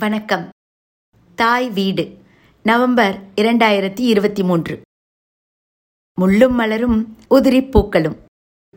[0.00, 0.48] வணக்கம்.
[1.34, 2.18] தாய் வீடு
[2.62, 4.80] நவம்பர் இரண்டாயிரத்தி இருபத்தி மூன்று.
[6.20, 8.16] முள்ளும் மலரும் உதிரி பூக்களும்.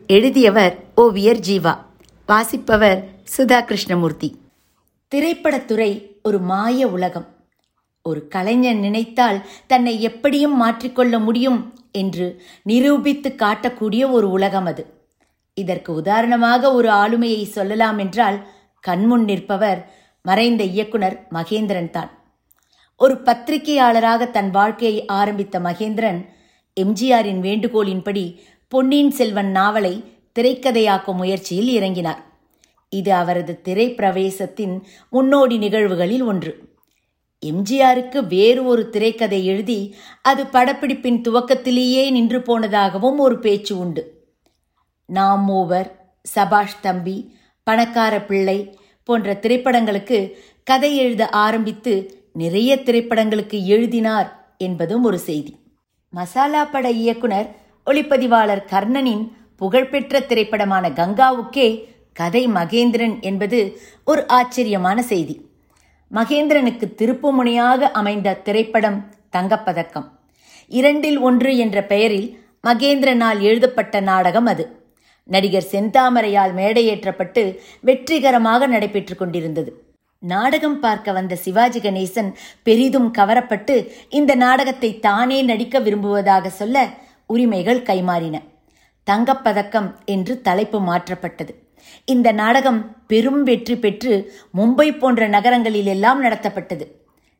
[0.06, 1.78] எழுதியவர் ஓவியர் ஜீவா
[2.26, 4.38] வாசிப்பவர் சுதா கிருஷ்ணமூர்த்தி.
[5.14, 7.26] திரைப்படத்துறை ஒரு மாய உலகம்.
[8.02, 14.86] ஒரு கலைஞன் நினைத்தால் தன்னை எப்படியும் மாற்றிக்கொள்ள முடியும் என்று நிரூபித்து காட்டக்கூடிய ஒரு உலகம் அது.
[15.54, 18.46] இதற்கு உதாரணமாக ஒரு ஆளுமையை சொல்லலாம் என்றால்
[18.80, 22.10] கண்முன் நிற்பவர் மறைந்த இயக்குனர் மகேந்திரன் தான்.
[23.00, 26.20] ஒரு பத்திரிகையாளராக தன் வாழ்க்கையை ஆரம்பித்த மகேந்திரன்
[26.76, 28.24] எம்ஜிஆரின் வேண்டுகோளின்படி
[28.72, 29.94] பொன்னியின் செல்வன் நாவலை
[30.38, 32.22] திரைக்கதையாக்கும் முயற்சியில் இறங்கினார்.
[32.88, 34.74] இது அவரது திரைப்பிரவேசத்தின்
[35.10, 36.52] முன்னோடி நிகழ்வுகளில் ஒன்று.
[37.42, 39.78] எம்ஜிஆருக்கு வேறு ஒரு திரைக்கதை எழுதி
[40.22, 44.04] அது படப்பிடிப்பின் துவக்கத்திலேயே நின்று போனதாகவும் ஒரு பேச்சு உண்டு.
[45.08, 45.90] நாம் மூவர்
[46.34, 47.16] சபாஷ் தம்பி
[47.66, 48.58] பணக்கார பிள்ளை
[49.04, 50.32] போன்ற திரைப்படங்களுக்கு
[50.64, 55.56] கதை எழுத ஆரம்பித்து நிறைய திரைப்படங்களுக்கு எழுதினார் என்பதும் ஒரு செய்தி.
[56.10, 57.48] மசாலா பட இயக்குனர்
[57.86, 65.48] ஒளிப்பதிவாளர் கர்ணனின் புகழ்பெற்ற திரைப்படமான கங்காவுக்கே கதை மகேந்திரன் என்பது ஒரு ஆச்சரியமான செய்தி.
[66.14, 70.08] மகேந்திரனுக்கு திருப்புமுனையாக அமைந்த திரைப்படம் தங்கப்பதக்கம்.
[70.68, 74.83] இரண்டில் ஒன்று என்ற பெயரில் மகேந்திரனால் எழுதப்பட்ட நாடகம் அது.
[75.24, 79.70] நடிகர் செந்தாமரையால் மேடையேற்றப்பட்டு வெற்றிகரமாக நடைபெற்று கொண்டிருந்தது.
[80.18, 82.30] நாடகம் பார்க்க வந்த சிவாஜி கணேசன்
[82.62, 83.74] பெரிதும் கவரப்பட்டு
[84.08, 86.86] இந்த நாடகத்தை தானே நடிக்க விரும்புவதாக சொல்ல
[87.26, 88.36] உரிமைகள் கைமாறின.
[89.06, 91.52] தங்கப்பதக்கம் என்று தலைப்பு மாற்றப்பட்டது.
[92.04, 94.12] இந்த நாடகம் பெரும் வெற்றி பெற்று
[94.56, 96.86] மும்பை போன்ற நகரங்களில் எல்லாம் நடத்தப்பட்டது.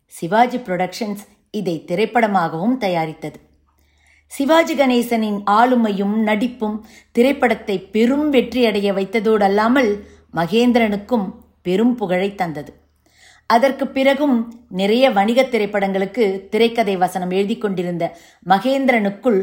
[0.06, 3.38] சிவாஜி புரொடக்ஷன்ஸ் இதை திரைப்படமாகவும் தயாரித்தது.
[4.34, 6.76] சிவாஜி கணேசனின் ஆளுமையும் நடிப்பும்
[7.12, 9.90] திரைப்படத்தை பெரும் வெற்றியடைய வைத்ததோடு அல்லாமல்
[10.34, 11.26] மகேந்திரனுக்கும்
[11.62, 12.72] பெரும் புகழை தந்தது.
[13.50, 14.36] அதற்கு பிறகும்
[14.70, 18.04] நிறைய வணிக திரைப்படங்களுக்கு திரைக்கதை வசனம் எழுதி கொண்டிருந்த
[18.46, 19.40] மகேந்திரனுக்குள்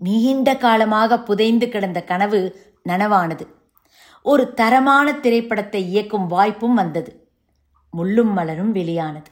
[0.00, 2.40] நீண்ட காலமாக புதைந்து கிடந்த கனவு
[2.88, 3.44] நனவானது.
[4.24, 7.12] ஒரு தரமான திரைப்படத்தை இயக்கும் வாய்ப்பும் வந்தது.
[7.92, 9.30] முள்ளும் மலரும் வெளியானது.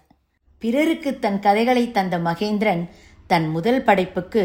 [0.62, 2.82] பிறருக்கு தன் கதைகளை தந்த மகேந்திரன்
[3.26, 4.42] தன் முதல் படைப்புக்கு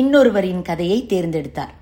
[0.00, 1.72] இன்னொருவரின் கதையை தேர்ந்தெடுத்தார்.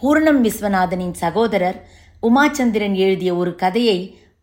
[0.00, 1.78] பூர்ணம் விஸ்வநாதனின் சகோதரர்
[2.22, 3.98] உமாச்சந்திரன் எழுதிய ஒரு கதையை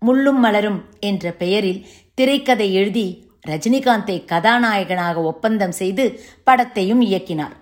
[0.06, 1.82] முள்ளும் மலரும் என்ற பெயரில்
[2.14, 3.08] திரைக்கதை எழுதி
[3.48, 6.06] ரஜினிகாந்தை கதாநாயகனாக ஒப்பந்தம் செய்து
[6.46, 7.56] படத்தையும் இயக்கினார்.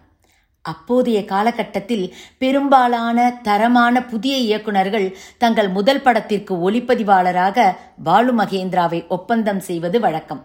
[0.65, 2.05] அப்போதைய காலகட்டத்தில்
[2.37, 10.43] பெரும்பாலான தரமான புதிய இயக்குனர்கள் தங்கள் முதல் படத்திற்கு ஒளிப்பதிவாளராக பாலு மகேந்திராவை ஒப்பந்தம் செய்வது வழக்கம்.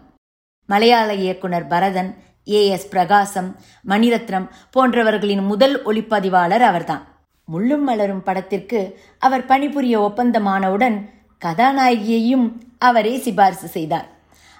[0.69, 2.09] மலையாள இயக்குனர் பரதன்
[2.51, 3.55] ஏ எஸ் பிரகாசம்
[3.87, 7.03] மணிரத்னம் போன்றவர்களின் முதல் ஒளிப்பதிவாளர் அவர்தான்.
[7.51, 10.97] முள்ளும் மலரும் படத்திற்கு அவர் பணிபுரிய ஒப்பந்தமானவுடன்
[11.45, 12.47] கதாநாயகியையும்
[12.77, 14.07] அவரே சிபாரிசு செய்தார்.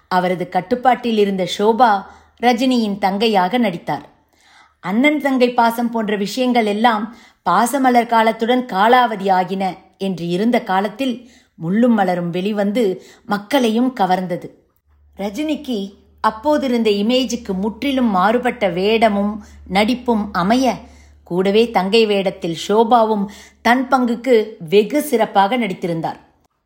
[0.07, 2.03] அவரது கட்டுப்பாட்டில் இருந்த ஷோபா
[2.41, 4.05] ரஜினியின் தங்கையாக நடித்தார்.
[4.79, 7.15] அண்ணன் தங்கை பாசம் போன்ற விஷயங்கள் எல்லாம்
[7.49, 11.29] பாசமலர் காலத்துடன் காலாவதி ஆகின என்று இருந்த காலத்தில்
[11.63, 14.49] முள்ளும் மலரும் வெளிவந்து மக்களையும் கவர்ந்தது.
[15.17, 15.93] ரஜினிக்கு
[16.29, 19.33] அப்போதிருந்த இமேஜுக்கு முற்றிலும் மாறுபட்ட வேடமும்
[19.67, 20.75] நடிப்பும் அமைய
[21.29, 23.25] கூடவே தங்கை வேடத்தில் ஷோபாவும்
[23.61, 24.35] தன் பங்குக்கு
[24.69, 26.19] வெகு சிறப்பாக நடித்திருந்தார்.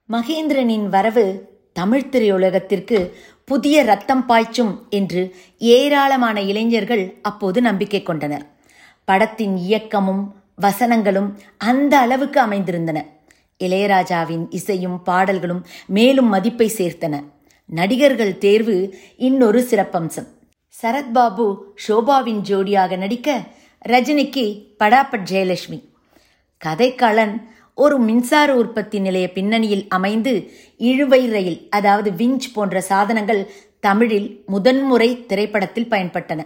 [0.10, 1.26] மகேந்திரனின் வரவு
[1.80, 2.98] தமிழ் திரையுலகத்திற்கு
[3.50, 5.22] புதிய ரத்தம் பாய்ச்சும் என்று
[5.72, 8.46] ஏராளமான இளைஞர்கள் அப்போது நம்பிக்கை கொண்டனர்.
[9.08, 10.24] படத்தின் இயக்கமும்
[10.62, 11.30] வசனங்களும்
[11.70, 13.00] அந்த அளவுக்கு அமைந்திருந்தன.
[13.60, 15.64] இளையராஜாவின் இசையும் பாடல்களும்
[15.98, 17.16] மேலும் மதிப்பை சேர்த்தன.
[17.72, 18.76] நடிகர்கள் தேர்வு
[19.28, 20.28] இன்னொரு சிறப்பம்சம்.
[20.76, 21.46] சரத்பாபு
[21.84, 23.30] ஷோபாவின் ஜோடியாக நடிக்க
[23.86, 24.46] ரஜினிக்கு
[24.80, 25.80] படாபட் ஜெயலட்சுமி.
[26.62, 27.36] கதைக்களன்
[27.76, 30.34] ஒரு மின்சார உற்பத்தி நிலைய பின்னணியில் அமைந்து
[30.90, 33.42] இழுவை ரயில் அதாவது விஞ்ச் போன்ற சாதனங்கள்
[33.80, 36.42] தமிழில் முதன்முறை திரைப்படத்தில் பயன்பட்டன.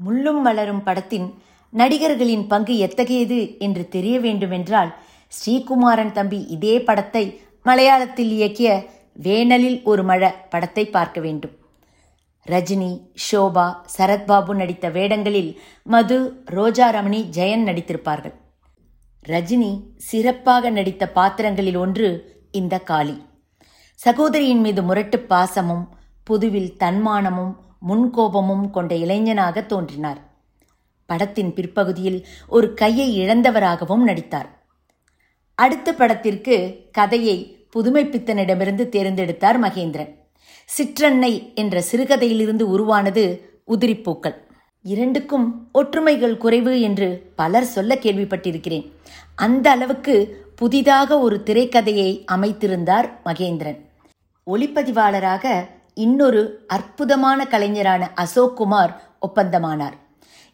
[0.00, 1.28] முள்ளும் மலரும் படத்தின்
[1.72, 4.92] நடிகர்களின் பங்கு எத்தகையது என்று தெரிய வேண்டுமென்றால்
[5.32, 7.24] ஸ்ரீகுமாரன் தம்பி இதே படத்தை
[7.64, 8.70] மலையாளத்தில் இயக்கிய
[9.22, 11.54] வேனலில் ஒரு மழை படத்தை பார்க்க வேண்டும்.
[12.46, 13.00] ரஜினி
[13.32, 18.34] ஷோபா சரத்பாபு நடித்த வேடங்களில் மது ரோஜா ரமணி ஜெயன் நடித்திருப்பார்கள்.
[19.28, 23.24] ரஜினி சிறப்பாக நடித்த பாத்திரங்களில் ஒன்று இந்த காளி.
[23.94, 25.88] சகோதரியின் மீது முரட்டு பாசமும்
[26.30, 27.56] புதுவில் தன்மானமும்
[27.88, 30.20] முன்கோபமும் கொண்ட இளைஞனாக தோன்றினார்.
[31.06, 34.48] படத்தின் பிற்பகுதியில் ஒரு கையை இழந்தவராகவும் நடித்தார்.
[35.54, 40.14] அடுத்த படத்திற்கு கதையை புதுமைப்பித்தனிடமிருந்து தேர்ந்தெடுத்தார் மகேந்திரன்.
[40.78, 44.34] சிற்றன்னை என்ற சிறுகதையிலிருந்து உருவானது உதிரிப்பூக்கள்.
[44.82, 48.92] இரண்டுக்கும் ஒற்றுமைகள் குறைவு என்று பலர் சொல்ல கேள்விப்பட்டிருக்கிறேன்.
[49.34, 53.80] அந்த அளவுக்கு புதிதாக ஒரு திரைக்கதையை அமைத்திருந்தார் மகேந்திரன்.
[54.46, 59.92] ஒளிப்பதிவாளராக இன்னொரு அற்புதமான கலைஞரான அசோக் குமார் ஒப்பந்தமானார்.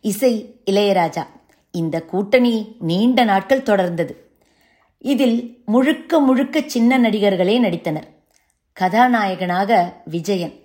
[0.01, 1.27] இசை இளையராஜா.
[1.71, 4.11] இந்த கூட்டணி நீண்ட நாட்கள் தொடர்ந்தது.
[4.99, 8.07] இதில் முழுக்க முழுக்க சின்ன நடிகர்களே நடித்தனர்.
[8.73, 10.65] கதாநாயகனாக விஜயன்.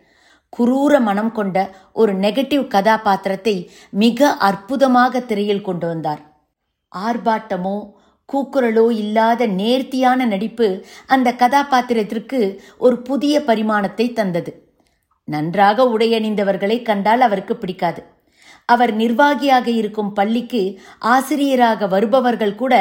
[0.57, 6.22] குரூர மனம் கொண்ட ஒரு நெகட்டிவ் கதாபாத்திரத்தை மிக அற்புதமாக திரையில் கொண்டு வந்தார்.
[6.95, 7.94] ஆர்ப்பாட்டமோ
[8.33, 14.74] கூக்குரலோ இல்லாத நேர்த்தியான நடிப்பு அந்த கதாபாத்திரத்திற்கு ஒரு புதிய பரிமாணத்தை தந்தது.
[15.24, 18.04] நன்றாக உடையணிந்தவர்களை கண்டால் அவருக்கு பிடிக்காது.
[18.73, 20.62] அவர் நிர்வாகியாக இருக்கும் பள்ளிக்கு
[21.13, 22.73] ஆசிரியராக வருபவர்கள் கூட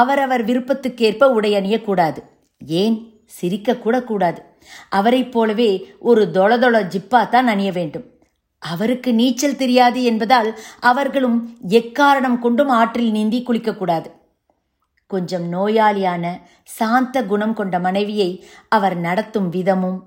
[0.00, 2.20] அவரவர் விருப்பத்துக்கேற்ப உடை அணியக்கூடாது
[2.60, 2.96] ஏன்?
[3.36, 4.40] சிரிக்க கூட கூடாது.
[4.90, 8.06] அவரைப் போலவே ஒரு தொளதொள ஜிப்பா தான் அணிய வேண்டும்.
[8.62, 10.50] அவருக்கு நீச்சல் தெரியாது என்பதால்
[10.80, 11.38] அவர்களும்
[11.70, 14.08] எக்காரணம் கொண்டும் ஆற்றில் நீந்தி குளிக்கக்கூடாது
[15.10, 16.24] கொஞ்சம் நோயாளியான
[16.78, 18.30] சாந்த குணம் கொண்ட மனைவியை
[18.68, 19.98] அவர் நடத்தும் விதமும்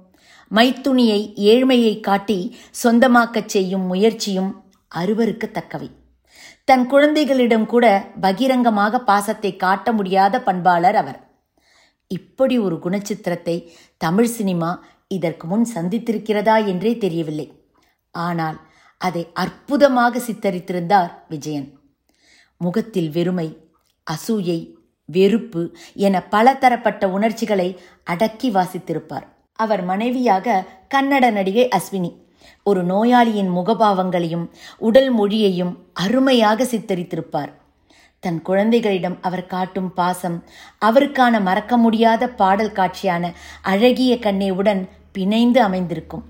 [0.52, 2.40] மைத்துணியை ஏழ்மையை காட்டி
[2.84, 4.52] சொந்தமாக்கச் செய்யும் முயற்சியும்
[5.02, 5.90] அருவருக்கத்தக்கவை.
[6.66, 7.86] தன் குழந்தைகளிடம் கூட
[8.22, 11.20] பகிரங்கமாக பாசத்தை காட்ட முடியாத பண்பாளர் அவர்.
[12.08, 13.56] இப்படி ஒரு குணச்சித்திரத்தை
[13.98, 14.72] தமிழ் சினிமா
[15.08, 17.48] இதற்கு முன் சந்தித்திருக்கிறதா என்றே தெரியவில்லை.
[18.12, 18.58] ஆனால்
[18.98, 21.68] அதை அற்புதமாக சித்தரித்திருந்தார் விஜயன்.
[22.62, 23.48] முகத்தில் வெறுமை
[24.08, 24.60] அசூயை
[25.06, 25.62] வெறுப்பு
[25.94, 27.70] என பலதரப்பட்ட உணர்ச்சிகளை
[28.04, 29.26] அடக்கி வாசித்திருப்பார்.
[29.60, 30.64] அவர் மனைவியாக
[30.94, 32.12] கன்னட நடிகை அஸ்வினி.
[32.64, 34.46] ஒரு நோயாளியின் முகபாவங்களையும்
[34.78, 37.52] உடல் மொழியையும் அருமையாக சித்தரித்திருப்பார்.
[38.20, 40.44] தன் குழந்தைகளிடம் அவர் காட்டும் பாசம்
[40.86, 46.24] அவருக்கான மறக்க முடியாத பாடல் காட்சியான அழகிய கண்ணேவுடன் பிணைந்து அமைந்திருக்கும்.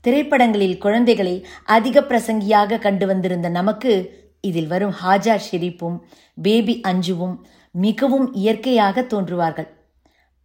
[0.00, 3.92] திரைப்படங்களில் குழந்தைகளை அதிக பிரசங்கியாக கண்டு வந்திருந்த நமக்கு
[4.40, 5.98] இதில் வரும் ஹாஜா ஷெரீப்பும்
[6.42, 9.68] பேபி அஞ்சுவும் மிகவும் இயற்கையாக தோன்றுவார்கள்.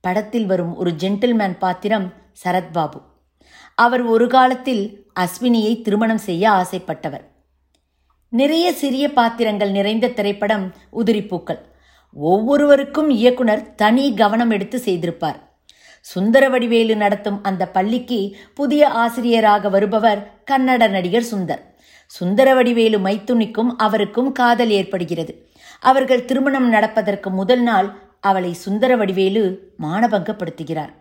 [0.01, 2.13] படத்தில் வரும் ஒரு ஜென்டில்மேன் பாத்திரம்
[2.43, 2.99] சரத்பாபு.
[3.75, 7.23] அவர் ஒரு காலத்தில் அஸ்வினியை திருமணம் செய்ய ஆசைப்பட்டவர்.
[8.29, 11.59] நிறைய சிறிய பாத்திரங்கள் நிறைந்த திரைப்படம் உதிரிப்பூக்கள்.
[12.13, 15.39] ஒவ்வொருவருக்கும் இயக்குனர் தனி கவனம் எடுத்து செய்திருப்பார்.
[16.15, 21.63] சுந்தரவடிவேலு நடத்தும் அந்த பள்ளிக்கு புதிய ஆசிரியராக வருபவர் கன்னட நடிகர் சுந்தர்.
[22.19, 25.49] சுந்தரவடிவேலு மைத்துனிக்கும் அவருக்கும் காதல் ஏற்படுகிறது.
[25.79, 30.93] அவர்கள் திருமணம் நடப்பதற்கு முதல் நாள் அவளை சுந்தரவடிவேலு மானபங்கப்படுத்துகிறார்.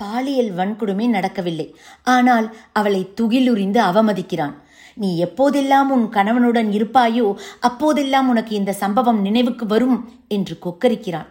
[0.00, 1.68] பாலியல் வன்கொடுமை நடக்கவில்லை.
[2.14, 4.54] ஆனால் அவளை துகிலுரிந்து அவமதிக்கிறான்.
[4.94, 7.26] நீ எப்போதெல்லாம் உன் கணவனுடன் இருப்பாயோ
[7.60, 9.98] அப்போதெல்லாம் உனக்கு இந்த சம்பவம் நினைவுக்கு வரும்
[10.28, 11.28] என்று கொக்கரிக்கிறான்.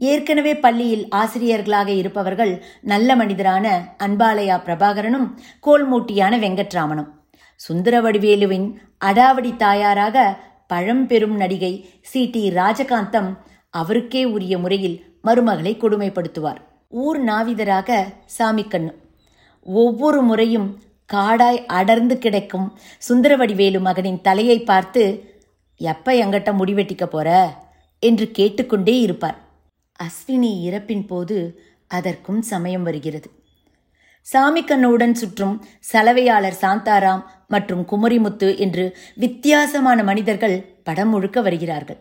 [0.00, 3.66] ஏற்கனவே பள்ளியில் ஆசிரியர்களாக இருப்பவர்கள் நல்ல மனிதரான
[3.98, 5.26] அன்பாலயா பிரபாகரனும்
[5.66, 7.08] கோல்மூட்டியான வெங்கட்ராமனும்.
[7.60, 8.68] சுந்தரவடிவேலுவின்
[9.04, 10.26] அடாவடி தாயாராக
[10.66, 11.72] பழம்பெரும் நடிகை
[12.02, 12.22] சி.
[12.30, 12.42] டி.
[12.50, 13.30] ராஜகாந்தம்
[13.74, 16.60] அவருக்கே உரிய முறையில் மருமகளை கொடுமைப்படுத்துவார்.
[16.92, 18.06] ஊர் நாவிதராக
[18.38, 18.92] சாமிக்கண்ணு
[19.62, 20.68] ஒவ்வொரு முறையும்
[21.12, 25.02] காடாய் அடர்ந்து கிடக்கும் சுந்தரவடிவேலு மகனின் தலையை பார்த்து
[25.76, 27.56] எப்ப எங்கிட்ட முடிவெட்டிக்க போற?
[28.02, 29.38] என்று கேட்டுக்கொண்டே இருப்பார்.
[30.02, 33.30] அஸ்வினி இறப்பின் போது அதற்கும் சமயம் வருகிறது.
[34.26, 41.98] சாமிக்கண்ணுடன் சுற்றும் சலவையாளர் சாந்தாராம் மற்றும் குமரிமுத்து என்று வித்தியாசமான மனிதர்கள் படம் முழுக்க வருகிறார்கள்.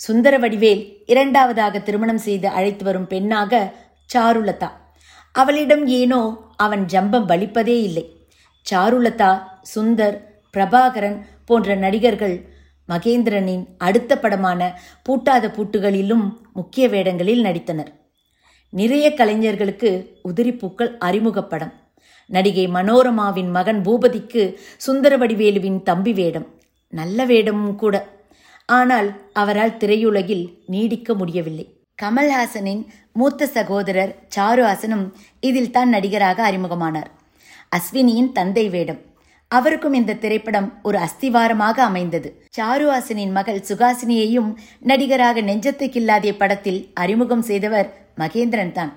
[0.00, 3.74] சுந்தர வடிவேல் இரண்டாவதாக திருமணம் செய்து அழைத்து வரும் பெண்ணாக
[4.14, 4.70] சாருலதா.
[5.32, 6.20] அவளிடம் ஏனோ
[6.56, 8.04] அவன் ஜம்பம் வலிப்பதே இல்லை.
[8.66, 9.32] சாருலதா
[9.74, 10.16] சுந்தர்
[10.56, 12.36] பிரபாகரன் போன்ற நடிகர்கள்
[12.88, 17.90] மகேந்திரனின் அடுத்த படமான பூட்டாத பூட்டுகளிலும் முக்கிய வேடங்களில் நடித்தனர்.
[18.68, 21.72] நிறைய கலைஞர்களுக்கு உதிரிப்பூக்கள் அறிமுகப்படம்.
[22.26, 24.42] நடிகை மனோரமாவின் மகன் பூபதிக்கு
[24.86, 26.46] சுந்தரவடிவேலுவின் தம்பி வேடம்.
[26.88, 28.08] நல்ல வேடமும் கூட.
[28.66, 31.66] ஆனால் அவரால் திரையுலகில் நீடிக்க முடியவில்லை.
[32.02, 32.82] கமல்ஹாசனின்
[33.16, 35.06] மூத்த சகோதரர் சாருஹாசனும்
[35.48, 37.10] இதில் தான் நடிகராக அறிமுகமானார்.
[37.76, 39.00] அஸ்வினியின் தந்தை வேடம்.
[39.50, 42.28] அவருக்கும் இந்த திரைப்படம் ஒரு அஸ்திவாரமாக அமைந்தது.
[42.56, 44.50] சாருஹாசனின் மகள் சுகாசினியையும்
[44.90, 47.88] நடிகராக நெஞ்சத்தை கில்லாதே படத்தில் அறிமுகம் செய்தவர்
[48.22, 48.92] மகேந்திரன் தான்.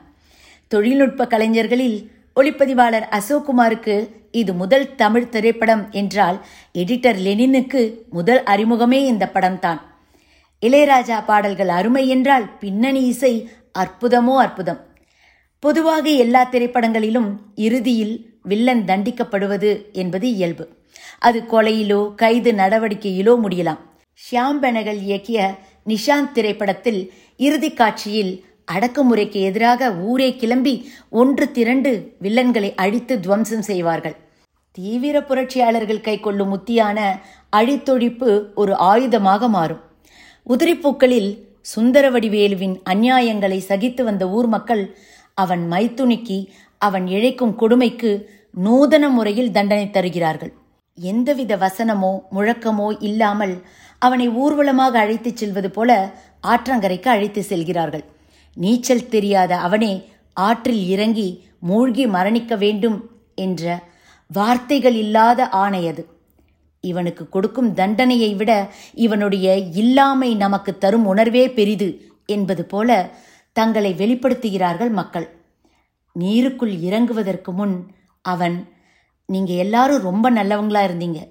[0.72, 1.98] தொழில்நுட்ப கலைஞர்களில்
[2.36, 3.96] ஒளிப்பதிவாளர் அசோக்குமாருக்கு
[4.41, 6.38] இது முதல் தமிழ் திரைப்படம் என்றால்
[6.82, 9.82] எடிட்டர் லெனினுக்கு முதல் அறிமுகமே இந்த படம்தான்.
[10.63, 13.34] இளையராஜா பாடல்கள் அருமை என்றால் பின்னணி இசை
[13.80, 14.82] அற்புதமோ அற்புதம்.
[15.60, 20.70] பொதுவாக எல்லா திரைப்படங்களிலும் இறுதியில் வில்லன் தண்டிக்கப்படுவது என்பது இயல்பு.
[21.20, 23.80] அது கொலையிலோ கைது நடவடிக்கையிலோ முடியலாம்.
[24.24, 25.56] ஷியாம் பெனகல் இயக்கிய
[25.88, 34.15] நிஷாந்த் திரைப்படத்தில் இறுதி காட்சியில் அடக்குமுறைக்கு எதிராக ஊரே கிளம்பி ஒன்று திரண்டு வில்லன்களை அழித்து துவம்சம் செய்வார்கள்.
[34.72, 37.20] தீவிர புரட்சியாளர்கள் கை கொள்ளும் முத்தியான
[37.56, 39.82] அழித்தொழிப்பு ஒரு ஆயுதமாக மாறும்.
[40.48, 41.32] உதிரிப்பூக்களில்
[41.75, 44.98] சுந்தரவடிவேலுவின் அந்நியாயங்களை சகித்து வந்த ஊர் மக்கள்
[45.34, 50.53] அவன் மைத்துணிக்கு அவன் இழைக்கும் கொடுமைக்கு நூதன முறையில் தண்டனை தருகிறார்கள்.
[50.98, 53.55] எந்தவித வசனமோ முழக்கமோ இல்லாமல்
[54.00, 56.13] அவனை ஊர்வலமாக அழைத்துச் செல்வது போல
[56.48, 58.03] ஆற்றங்கரைக்கு அழைத்து செல்கிறார்கள்.
[58.53, 59.93] நீச்சல் தெரியாத அவனே
[60.34, 62.98] ஆற்றில் இறங்கி மூழ்கி மரணிக்க வேண்டும்
[63.36, 63.79] என்ற
[64.27, 66.03] வார்த்தைகள் இல்லாத ஆணை அது.
[66.86, 73.10] இவனுக்கு கொடுக்கும் தண்டனையை விட இவனுடைய இல்லாமை நமக்கு தரும் உணர்வே பெரிது என்பது போல
[73.54, 75.28] தங்களை வெளிப்படுத்துகிறார்கள் மக்கள்.
[76.20, 77.88] நீருக்குள் இறங்குவதற்கு முன்
[78.22, 78.68] அவன்
[79.25, 81.28] நீங்க எல்லாரும் ரொம்ப நல்லவங்களா இருந்தீங்க.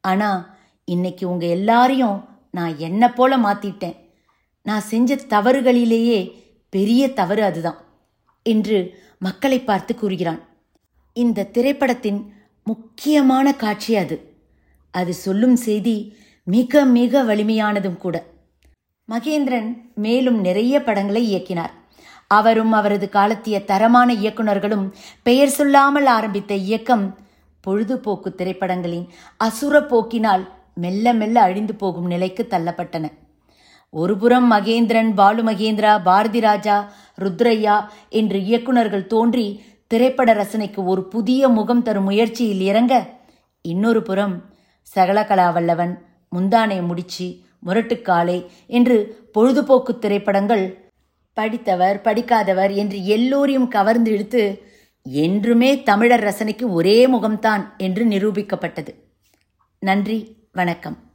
[0.00, 3.96] ஆனா இன்னைக்கு உங்க எல்லாரையும் நான் என்ன போல மாத்திட்டேன்.
[4.62, 6.32] நான் செஞ்ச தவறுகளிலேயே
[6.68, 7.80] பெரிய தவறு அதுதான்
[8.42, 10.40] என்று மக்களை பார்த்து கூறுகிறான்.
[11.12, 12.32] இந்த திரைப்படத்தின்
[12.64, 14.31] முக்கியமான காட்சி அது.
[14.94, 15.96] அது சொல்லும் செய்தி
[16.44, 18.16] மிக மிக வலிமையானதும் கூட.
[19.08, 21.72] மகேந்திரன் மேலும் நிறைய படங்களை இயக்கினார்.
[22.26, 24.86] அவரும் அவரது காலத்திய தரமான இயக்குனர்களும்
[25.22, 27.04] பெயர் சொல்லாமல் ஆரம்பித்த இயக்கம்
[27.60, 29.06] பொழுதுபோக்கு திரைப்படங்களின்
[29.36, 30.44] அசுர போக்கினால்
[30.74, 33.04] மெல்ல மெல்ல அழிந்து போகும் நிலைக்கு தள்ளப்பட்டன.
[33.90, 36.76] ஒருபுறம் மகேந்திரன் பாலு மகேந்திரா பாரதி ராஜா
[37.18, 37.76] ருத்ரையா
[38.08, 39.46] என்று இயக்குனர்கள் தோன்றி
[39.86, 42.94] திரைப்பட ரசனைக்கு ஒரு புதிய முகம் தரும் முயற்சியில் இறங்க
[43.64, 44.34] இன்னொரு புறம்
[44.94, 50.90] சகலகலா வல்லவன் முந்தானை முடிச்சி முரட்டுக்காலை என்று பொழுதுபோக்கு திரைப்படங்கள்
[51.32, 54.62] படித்தவர் படிக்காதவர் என்று எல்லோரையும் கவர்ந்து இழுத்து
[55.02, 58.94] என்றுமே தமிழர் ரசனைக்கு ஒரே முகம்தான் என்று நிரூபிக்கப்பட்டது.
[59.78, 61.11] நன்றி வணக்கம்.